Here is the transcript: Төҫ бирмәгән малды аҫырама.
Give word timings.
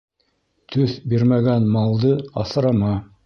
Төҫ 0.75 0.95
бирмәгән 1.11 1.69
малды 1.77 2.17
аҫырама. 2.45 2.95